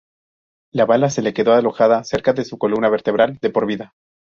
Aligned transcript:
La 0.73 0.85
bala 0.87 1.11
se 1.11 1.21
le 1.21 1.31
quedó 1.31 1.53
alojada 1.53 2.03
cerca 2.03 2.33
de 2.33 2.43
su 2.43 2.57
columna 2.57 2.89
vertebral 2.89 3.37
de 3.39 3.51
por 3.51 3.67
vida. 3.67 3.93